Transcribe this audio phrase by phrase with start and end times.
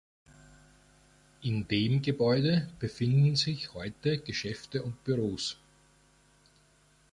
[1.43, 5.59] In dem Gebäude befinden sich heute Geschäfte und Büros.